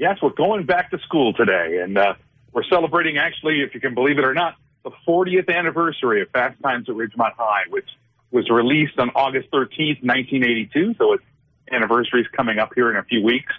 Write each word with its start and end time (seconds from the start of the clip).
yes, 0.00 0.16
we're 0.22 0.30
going 0.30 0.64
back 0.64 0.90
to 0.90 0.98
school 1.00 1.34
today, 1.34 1.80
and 1.82 1.96
uh, 1.96 2.14
we're 2.52 2.64
celebrating, 2.64 3.18
actually, 3.18 3.60
if 3.60 3.74
you 3.74 3.80
can 3.80 3.94
believe 3.94 4.18
it 4.18 4.24
or 4.24 4.34
not, 4.34 4.56
the 4.82 4.90
40th 5.06 5.54
anniversary 5.54 6.22
of 6.22 6.30
Fast 6.30 6.60
Times 6.62 6.88
at 6.88 6.94
Ridgemont 6.96 7.34
High, 7.36 7.64
which 7.68 7.88
was 8.30 8.48
released 8.48 8.98
on 8.98 9.10
August 9.10 9.50
13th, 9.50 10.02
1982. 10.02 10.94
So 10.96 11.12
its 11.12 11.22
anniversary 11.70 12.22
is 12.22 12.26
coming 12.34 12.58
up 12.58 12.70
here 12.74 12.90
in 12.90 12.96
a 12.96 13.04
few 13.04 13.22
weeks. 13.22 13.52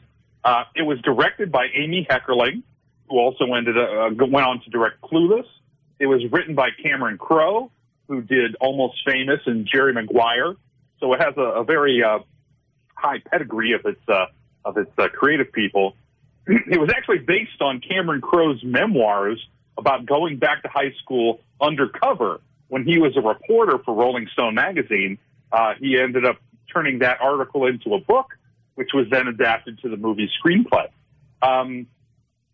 Uh, 0.43 0.63
it 0.75 0.81
was 0.81 0.99
directed 1.01 1.51
by 1.51 1.67
Amy 1.75 2.07
Heckerling, 2.09 2.63
who 3.07 3.19
also 3.19 3.53
ended 3.53 3.77
uh, 3.77 4.09
went 4.25 4.47
on 4.47 4.61
to 4.63 4.69
direct 4.71 4.99
Clueless. 5.01 5.45
It 5.99 6.07
was 6.07 6.23
written 6.31 6.55
by 6.55 6.69
Cameron 6.81 7.19
Crowe, 7.19 7.69
who 8.07 8.21
did 8.21 8.55
Almost 8.59 8.95
Famous 9.05 9.41
and 9.45 9.69
Jerry 9.71 9.93
Maguire. 9.93 10.55
So 10.99 11.13
it 11.13 11.21
has 11.21 11.35
a, 11.37 11.61
a 11.61 11.63
very 11.63 12.01
uh, 12.03 12.19
high 12.95 13.19
pedigree 13.19 13.73
of 13.73 13.85
its 13.85 14.01
uh, 14.07 14.25
of 14.65 14.77
its 14.77 14.91
uh, 14.97 15.09
creative 15.09 15.51
people. 15.51 15.95
It 16.47 16.79
was 16.79 16.89
actually 16.95 17.19
based 17.19 17.61
on 17.61 17.81
Cameron 17.81 18.21
Crowe's 18.21 18.63
memoirs 18.63 19.39
about 19.77 20.05
going 20.05 20.37
back 20.37 20.63
to 20.63 20.67
high 20.67 20.93
school 21.01 21.39
undercover 21.59 22.41
when 22.67 22.83
he 22.83 22.99
was 22.99 23.15
a 23.17 23.21
reporter 23.21 23.77
for 23.83 23.93
Rolling 23.93 24.27
Stone 24.33 24.55
magazine. 24.55 25.17
Uh, 25.51 25.73
he 25.79 25.99
ended 25.99 26.25
up 26.25 26.37
turning 26.73 26.99
that 26.99 27.19
article 27.21 27.65
into 27.67 27.93
a 27.93 27.99
book, 27.99 28.27
which 28.75 28.89
was 28.93 29.07
then 29.11 29.27
adapted 29.27 29.79
to 29.79 29.89
the 29.89 29.97
movie 29.97 30.29
screenplay. 30.43 30.87
Um, 31.41 31.87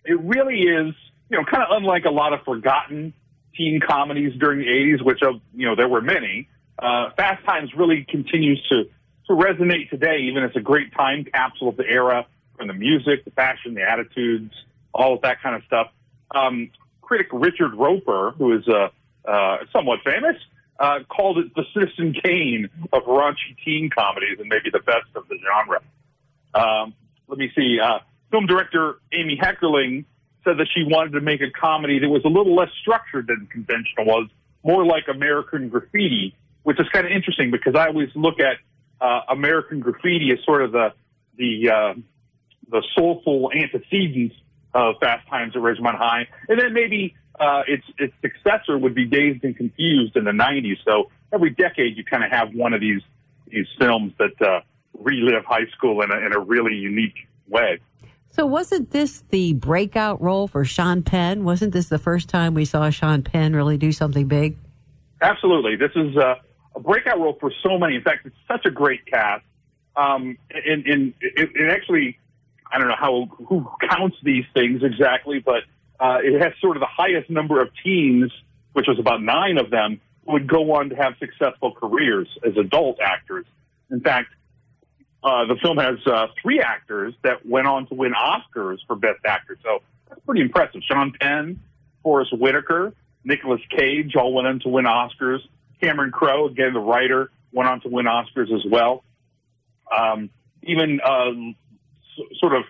it 0.03 0.19
really 0.19 0.61
is, 0.61 0.95
you 1.29 1.37
know, 1.37 1.43
kind 1.43 1.63
of 1.63 1.69
unlike 1.71 2.05
a 2.05 2.09
lot 2.09 2.33
of 2.33 2.41
forgotten 2.43 3.13
teen 3.55 3.79
comedies 3.85 4.33
during 4.39 4.59
the 4.59 4.65
80s, 4.65 5.05
which, 5.05 5.21
of, 5.21 5.41
you 5.53 5.67
know, 5.67 5.75
there 5.75 5.87
were 5.87 6.01
many. 6.01 6.47
Uh, 6.79 7.09
Fast 7.17 7.45
Times 7.45 7.71
really 7.75 8.05
continues 8.07 8.63
to, 8.69 8.85
to 9.27 9.33
resonate 9.33 9.89
today, 9.89 10.19
even 10.29 10.43
as 10.43 10.51
a 10.55 10.61
great 10.61 10.93
time 10.93 11.25
capsule 11.25 11.69
of 11.69 11.77
the 11.77 11.85
era 11.85 12.25
from 12.67 12.77
the 12.77 12.79
music, 12.79 13.25
the 13.25 13.31
fashion, 13.31 13.73
the 13.73 13.81
attitudes, 13.81 14.53
all 14.93 15.15
of 15.15 15.21
that 15.21 15.41
kind 15.41 15.55
of 15.55 15.63
stuff. 15.65 15.87
Um, 16.33 16.69
critic 17.01 17.27
Richard 17.31 17.73
Roeper, 17.73 18.33
who 18.37 18.57
is 18.57 18.67
uh, 18.67 18.89
uh, 19.29 19.57
somewhat 19.73 19.99
famous, 20.05 20.35
uh, 20.79 20.99
called 21.09 21.39
it 21.39 21.55
the 21.55 21.63
Citizen 21.73 22.13
Kane 22.23 22.69
of 22.93 23.03
raunchy 23.03 23.55
teen 23.63 23.89
comedies 23.89 24.39
and 24.39 24.49
maybe 24.49 24.69
the 24.71 24.79
best 24.79 25.07
of 25.15 25.27
the 25.27 25.37
genre. 25.37 25.81
Um, 26.53 26.93
let 27.27 27.37
me 27.37 27.51
see. 27.55 27.79
Uh, 27.79 27.99
film 28.31 28.45
director 28.45 28.99
Amy 29.11 29.39
Heckerling 29.41 30.05
said 30.43 30.57
that 30.57 30.67
she 30.73 30.83
wanted 30.83 31.13
to 31.13 31.21
make 31.21 31.41
a 31.41 31.49
comedy 31.49 31.99
that 31.99 32.09
was 32.09 32.23
a 32.25 32.29
little 32.29 32.55
less 32.55 32.69
structured 32.81 33.27
than 33.27 33.47
conventional 33.51 34.05
was, 34.05 34.29
more 34.63 34.85
like 34.85 35.05
American 35.07 35.69
Graffiti, 35.69 36.35
which 36.63 36.79
is 36.79 36.87
kind 36.91 37.05
of 37.05 37.11
interesting 37.11 37.51
because 37.51 37.75
I 37.75 37.87
always 37.87 38.09
look 38.15 38.39
at 38.39 38.57
uh, 38.99 39.21
American 39.29 39.79
Graffiti 39.79 40.31
as 40.31 40.43
sort 40.45 40.61
of 40.61 40.71
the 40.71 40.93
the 41.37 41.69
uh, 41.69 41.93
the 42.69 42.83
soulful 42.95 43.51
antecedent 43.53 44.33
of 44.73 44.95
Fast 44.99 45.27
Times 45.27 45.55
at 45.55 45.61
Ridgemont 45.61 45.97
High, 45.97 46.27
and 46.49 46.59
then 46.59 46.73
maybe 46.73 47.15
uh, 47.39 47.63
its 47.67 47.83
its 47.97 48.13
successor 48.21 48.77
would 48.77 48.95
be 48.95 49.05
Dazed 49.05 49.43
and 49.43 49.55
Confused 49.55 50.15
in 50.15 50.23
the 50.23 50.31
'90s. 50.31 50.77
So 50.85 51.09
every 51.33 51.51
decade, 51.51 51.97
you 51.97 52.03
kind 52.03 52.23
of 52.23 52.31
have 52.31 52.53
one 52.53 52.73
of 52.73 52.81
these 52.81 53.01
these 53.47 53.67
films 53.79 54.13
that 54.19 54.41
uh, 54.41 54.61
relive 54.93 55.45
high 55.45 55.67
school 55.75 56.01
in 56.01 56.11
a, 56.11 56.17
in 56.17 56.33
a 56.33 56.39
really 56.39 56.75
unique 56.75 57.27
way. 57.47 57.79
So 58.29 58.45
wasn't 58.45 58.91
this 58.91 59.23
the 59.29 59.53
breakout 59.53 60.21
role 60.21 60.47
for 60.47 60.65
Sean 60.65 61.01
Penn? 61.01 61.43
Wasn't 61.43 61.73
this 61.73 61.87
the 61.87 61.97
first 61.97 62.29
time 62.29 62.53
we 62.53 62.65
saw 62.65 62.89
Sean 62.89 63.23
Penn 63.23 63.55
really 63.55 63.77
do 63.77 63.91
something 63.91 64.27
big? 64.27 64.57
Absolutely. 65.21 65.75
This 65.75 65.91
is 65.95 66.15
uh, 66.17 66.35
a 66.75 66.79
breakout 66.79 67.19
role 67.19 67.37
for 67.39 67.51
so 67.63 67.77
many. 67.79 67.95
In 67.95 68.03
fact, 68.03 68.25
it's 68.25 68.35
such 68.47 68.65
a 68.65 68.71
great 68.71 69.05
cast. 69.05 69.43
Um, 69.95 70.37
and, 70.51 70.85
and 70.85 71.13
it, 71.21 71.49
it 71.55 71.71
actually 71.71 72.19
I 72.71 72.79
don't 72.79 72.87
know 72.87 72.95
how 72.97 73.27
who 73.45 73.69
counts 73.89 74.17
these 74.23 74.45
things 74.53 74.81
exactly, 74.83 75.39
but 75.39 75.63
uh, 75.99 76.17
it 76.23 76.41
has 76.41 76.53
sort 76.61 76.77
of 76.77 76.81
the 76.81 76.87
highest 76.89 77.29
number 77.29 77.61
of 77.61 77.69
teens, 77.83 78.31
which 78.73 78.85
was 78.87 78.99
about 78.99 79.21
nine 79.21 79.57
of 79.57 79.69
them, 79.69 80.01
would 80.25 80.47
go 80.47 80.73
on 80.73 80.89
to 80.89 80.95
have 80.95 81.13
successful 81.19 81.73
careers 81.73 82.27
as 82.45 82.57
adult 82.57 82.99
actors. 83.01 83.45
In 83.89 84.01
fact, 84.01 84.27
uh, 85.23 85.45
the 85.45 85.55
film 85.61 85.77
has 85.77 85.95
uh, 86.05 86.27
three 86.41 86.59
actors 86.59 87.13
that 87.23 87.45
went 87.45 87.67
on 87.67 87.87
to 87.87 87.95
win 87.95 88.13
Oscars 88.13 88.77
for 88.85 88.95
Best 88.95 89.25
Actor, 89.25 89.57
so 89.63 89.79
that's 90.07 90.21
pretty 90.21 90.41
impressive. 90.41 90.81
Sean 90.89 91.13
Penn, 91.19 91.61
Forest 92.03 92.37
Whitaker, 92.37 92.93
Nicolas 93.23 93.61
Cage 93.69 94.15
all 94.15 94.33
went 94.33 94.47
on 94.47 94.59
to 94.61 94.69
win 94.69 94.85
Oscars. 94.85 95.39
Cameron 95.81 96.11
Crowe, 96.11 96.47
again 96.47 96.73
the 96.73 96.79
writer, 96.79 97.31
went 97.51 97.69
on 97.69 97.81
to 97.81 97.89
win 97.89 98.05
Oscars 98.05 98.53
as 98.53 98.65
well. 98.69 99.03
Um, 99.95 100.29
even 100.63 100.99
uh, 101.03 101.31
sort 102.39 102.53
of 102.55 102.63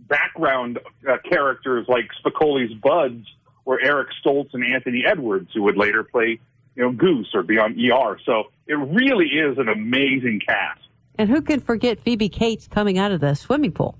background 0.00 0.78
uh, 1.08 1.16
characters 1.28 1.86
like 1.88 2.08
Spicoli's 2.24 2.74
Buds 2.74 3.26
or 3.64 3.80
Eric 3.80 4.08
Stoltz 4.24 4.50
and 4.52 4.64
Anthony 4.64 5.04
Edwards, 5.06 5.50
who 5.54 5.62
would 5.62 5.76
later 5.76 6.04
play, 6.04 6.38
you 6.76 6.82
know, 6.82 6.92
Goose 6.92 7.30
or 7.34 7.42
be 7.42 7.58
on 7.58 7.72
ER. 7.72 8.18
So 8.24 8.44
it 8.66 8.74
really 8.74 9.26
is 9.26 9.58
an 9.58 9.68
amazing 9.68 10.40
cast. 10.46 10.80
And 11.16 11.30
who 11.30 11.42
can 11.42 11.60
forget 11.60 12.00
Phoebe 12.00 12.28
Cates 12.28 12.66
coming 12.66 12.98
out 12.98 13.12
of 13.12 13.20
the 13.20 13.34
swimming 13.34 13.72
pool? 13.72 13.96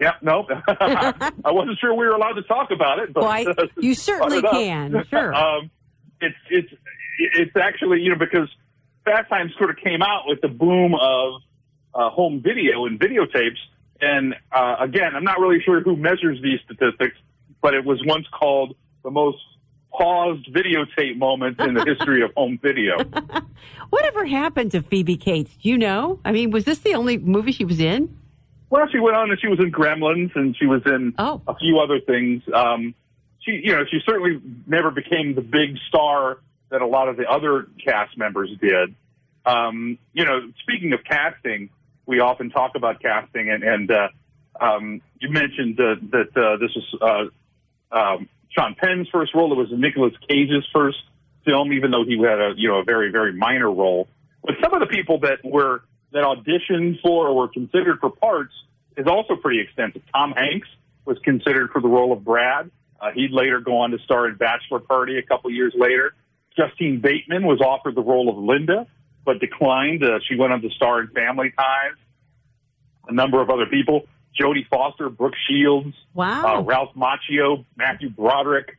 Yeah, 0.00 0.12
no, 0.22 0.46
I 0.68 1.50
wasn't 1.50 1.78
sure 1.80 1.92
we 1.92 2.06
were 2.06 2.14
allowed 2.14 2.34
to 2.34 2.42
talk 2.42 2.70
about 2.70 3.00
it, 3.00 3.12
but 3.12 3.24
well, 3.24 3.32
I, 3.32 3.46
you 3.78 3.94
certainly 3.94 4.42
can. 4.42 5.04
Sure. 5.10 5.34
um, 5.34 5.70
it's 6.20 6.36
it's 6.50 6.72
it's 7.18 7.56
actually 7.56 8.00
you 8.02 8.10
know 8.10 8.18
because 8.18 8.48
Fast 9.04 9.28
Times 9.28 9.52
sort 9.58 9.70
of 9.70 9.76
came 9.76 10.00
out 10.00 10.22
with 10.26 10.40
the 10.40 10.48
boom 10.48 10.94
of 10.94 11.42
uh, 11.94 12.10
home 12.10 12.40
video 12.44 12.86
and 12.86 13.00
videotapes 13.00 13.58
and 14.00 14.34
uh, 14.52 14.76
again, 14.80 15.14
I'm 15.14 15.24
not 15.24 15.40
really 15.40 15.60
sure 15.62 15.80
who 15.80 15.96
measures 15.96 16.40
these 16.42 16.60
statistics, 16.64 17.16
but 17.60 17.74
it 17.74 17.84
was 17.84 18.00
once 18.04 18.26
called 18.32 18.76
the 19.02 19.10
most 19.10 19.38
paused 19.92 20.46
videotape 20.52 21.16
moment 21.16 21.58
in 21.60 21.74
the 21.74 21.84
history 21.84 22.22
of 22.22 22.32
home 22.36 22.58
video. 22.62 22.98
Whatever 23.90 24.26
happened 24.26 24.70
to 24.72 24.82
Phoebe 24.82 25.16
Cates? 25.16 25.56
Do 25.62 25.68
you 25.68 25.78
know? 25.78 26.20
I 26.24 26.32
mean, 26.32 26.50
was 26.50 26.64
this 26.64 26.78
the 26.78 26.94
only 26.94 27.18
movie 27.18 27.52
she 27.52 27.64
was 27.64 27.80
in? 27.80 28.16
Well, 28.70 28.86
she 28.92 28.98
went 28.98 29.16
on 29.16 29.30
and 29.30 29.40
she 29.40 29.48
was 29.48 29.58
in 29.58 29.72
Gremlins 29.72 30.36
and 30.36 30.56
she 30.56 30.66
was 30.66 30.82
in 30.84 31.14
oh. 31.18 31.40
a 31.48 31.56
few 31.56 31.78
other 31.78 32.00
things. 32.00 32.42
Um, 32.52 32.94
she, 33.40 33.60
you 33.64 33.74
know, 33.74 33.84
she 33.90 33.98
certainly 34.04 34.40
never 34.66 34.90
became 34.90 35.34
the 35.34 35.40
big 35.40 35.78
star 35.88 36.38
that 36.70 36.82
a 36.82 36.86
lot 36.86 37.08
of 37.08 37.16
the 37.16 37.24
other 37.24 37.66
cast 37.82 38.16
members 38.18 38.50
did. 38.60 38.94
Um, 39.46 39.98
you 40.12 40.26
know, 40.26 40.52
speaking 40.60 40.92
of 40.92 41.00
casting, 41.02 41.70
we 42.08 42.20
often 42.20 42.48
talk 42.48 42.72
about 42.74 43.00
casting, 43.00 43.50
and, 43.50 43.62
and 43.62 43.90
uh, 43.90 44.08
um, 44.60 45.02
you 45.20 45.30
mentioned 45.30 45.76
that 45.76 46.30
uh, 46.34 46.56
this 46.56 46.70
was 46.74 47.30
uh, 47.92 47.96
um, 47.96 48.28
Sean 48.50 48.74
Penn's 48.74 49.08
first 49.12 49.34
role. 49.34 49.52
It 49.52 49.56
was 49.56 49.68
Nicolas 49.70 50.14
Cage's 50.26 50.66
first 50.72 50.98
film, 51.44 51.72
even 51.74 51.90
though 51.90 52.04
he 52.04 52.18
had 52.18 52.40
a 52.40 52.54
you 52.56 52.68
know 52.68 52.78
a 52.78 52.84
very 52.84 53.12
very 53.12 53.34
minor 53.34 53.70
role. 53.70 54.08
But 54.42 54.54
some 54.62 54.72
of 54.72 54.80
the 54.80 54.86
people 54.86 55.20
that 55.20 55.44
were 55.44 55.82
that 56.12 56.24
auditioned 56.24 57.00
for 57.02 57.28
or 57.28 57.36
were 57.36 57.48
considered 57.48 57.98
for 58.00 58.10
parts 58.10 58.54
is 58.96 59.06
also 59.06 59.36
pretty 59.36 59.60
extensive. 59.60 60.02
Tom 60.12 60.32
Hanks 60.32 60.68
was 61.04 61.18
considered 61.22 61.70
for 61.70 61.82
the 61.82 61.88
role 61.88 62.14
of 62.14 62.24
Brad. 62.24 62.70
Uh, 63.00 63.10
he'd 63.14 63.32
later 63.32 63.60
go 63.60 63.78
on 63.78 63.90
to 63.90 63.98
star 63.98 64.26
in 64.28 64.36
Bachelor 64.36 64.80
Party 64.80 65.18
a 65.18 65.22
couple 65.22 65.50
years 65.50 65.74
later. 65.76 66.14
Justine 66.56 67.00
Bateman 67.00 67.46
was 67.46 67.60
offered 67.60 67.94
the 67.94 68.02
role 68.02 68.30
of 68.30 68.38
Linda 68.38 68.86
but 69.28 69.40
declined. 69.40 70.02
Uh, 70.02 70.20
she 70.26 70.36
went 70.36 70.54
on 70.54 70.62
to 70.62 70.70
star 70.70 71.02
in 71.02 71.08
Family 71.08 71.52
Ties. 71.54 71.98
A 73.08 73.12
number 73.12 73.42
of 73.42 73.50
other 73.50 73.66
people: 73.66 74.06
Jodie 74.40 74.66
Foster, 74.68 75.10
Brooke 75.10 75.34
Shields, 75.48 75.94
wow, 76.14 76.56
uh, 76.56 76.62
Ralph 76.62 76.94
Macchio, 76.96 77.66
Matthew 77.76 78.08
Broderick, 78.08 78.78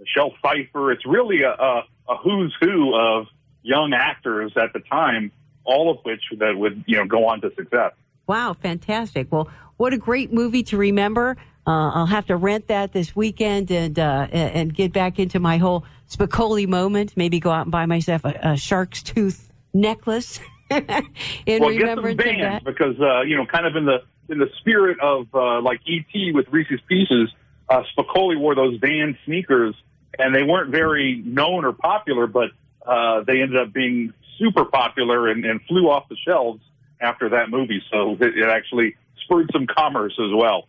Michelle 0.00 0.32
Pfeiffer. 0.42 0.90
It's 0.90 1.06
really 1.06 1.42
a, 1.42 1.50
a, 1.50 1.84
a 2.08 2.16
who's 2.16 2.52
who 2.60 2.96
of 2.96 3.26
young 3.62 3.92
actors 3.94 4.52
at 4.56 4.72
the 4.72 4.80
time, 4.80 5.30
all 5.62 5.88
of 5.92 5.98
which 6.02 6.22
that 6.36 6.56
would 6.56 6.82
you 6.88 6.96
know 6.96 7.06
go 7.06 7.28
on 7.28 7.40
to 7.42 7.54
success. 7.54 7.92
Wow, 8.26 8.54
fantastic! 8.54 9.30
Well, 9.30 9.48
what 9.76 9.92
a 9.92 9.98
great 9.98 10.32
movie 10.32 10.64
to 10.64 10.76
remember. 10.76 11.36
Uh, 11.64 11.90
I'll 11.94 12.06
have 12.06 12.26
to 12.26 12.36
rent 12.36 12.66
that 12.68 12.92
this 12.92 13.14
weekend 13.14 13.70
and 13.70 13.96
uh, 14.00 14.26
and 14.32 14.74
get 14.74 14.92
back 14.92 15.20
into 15.20 15.38
my 15.38 15.58
whole 15.58 15.84
Spicoli 16.10 16.66
moment. 16.66 17.16
Maybe 17.16 17.38
go 17.38 17.52
out 17.52 17.62
and 17.62 17.70
buy 17.70 17.86
myself 17.86 18.24
a, 18.24 18.36
a 18.42 18.56
shark's 18.56 19.04
tooth 19.04 19.45
necklace 19.80 20.40
in 20.70 21.60
well, 21.60 21.70
remembrance 21.70 22.16
get 22.16 22.26
some 22.26 22.40
Vans 22.40 22.62
because 22.64 23.00
uh, 23.00 23.22
you 23.22 23.36
know, 23.36 23.46
kind 23.46 23.66
of 23.66 23.76
in 23.76 23.84
the 23.84 23.98
in 24.28 24.38
the 24.38 24.50
spirit 24.60 24.98
of 25.00 25.26
uh, 25.34 25.60
like 25.60 25.80
ET 25.88 26.34
with 26.34 26.46
Reese's 26.50 26.80
Pieces, 26.88 27.30
uh, 27.68 27.82
Spicoli 27.96 28.38
wore 28.38 28.54
those 28.54 28.78
Van 28.80 29.16
sneakers, 29.24 29.74
and 30.18 30.34
they 30.34 30.42
weren't 30.42 30.70
very 30.70 31.22
known 31.24 31.64
or 31.64 31.72
popular, 31.72 32.26
but 32.26 32.50
uh, 32.84 33.22
they 33.24 33.42
ended 33.42 33.56
up 33.56 33.72
being 33.72 34.12
super 34.38 34.64
popular 34.64 35.28
and, 35.28 35.44
and 35.44 35.60
flew 35.62 35.88
off 35.88 36.08
the 36.08 36.16
shelves 36.26 36.60
after 37.00 37.28
that 37.30 37.50
movie. 37.50 37.82
So 37.92 38.16
it, 38.20 38.36
it 38.36 38.48
actually 38.48 38.96
spurred 39.24 39.50
some 39.52 39.66
commerce 39.66 40.14
as 40.18 40.30
well. 40.34 40.64